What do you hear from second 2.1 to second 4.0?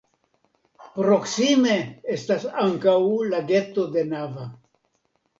estas ankaŭ lageto